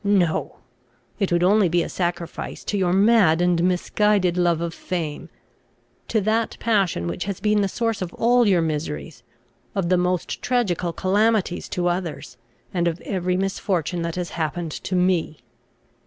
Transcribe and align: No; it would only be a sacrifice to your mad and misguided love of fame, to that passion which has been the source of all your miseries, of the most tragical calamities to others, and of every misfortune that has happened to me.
No; 0.03 0.55
it 1.19 1.31
would 1.31 1.43
only 1.43 1.69
be 1.69 1.83
a 1.83 1.87
sacrifice 1.87 2.63
to 2.63 2.75
your 2.75 2.91
mad 2.91 3.39
and 3.39 3.63
misguided 3.63 4.35
love 4.35 4.59
of 4.59 4.73
fame, 4.73 5.29
to 6.07 6.19
that 6.21 6.57
passion 6.59 7.05
which 7.05 7.25
has 7.25 7.39
been 7.39 7.61
the 7.61 7.67
source 7.67 8.01
of 8.01 8.11
all 8.15 8.47
your 8.47 8.63
miseries, 8.63 9.21
of 9.75 9.89
the 9.89 9.97
most 9.99 10.41
tragical 10.41 10.91
calamities 10.91 11.69
to 11.69 11.85
others, 11.85 12.37
and 12.73 12.87
of 12.87 12.99
every 13.01 13.37
misfortune 13.37 14.01
that 14.01 14.15
has 14.15 14.31
happened 14.31 14.71
to 14.71 14.95
me. 14.95 15.37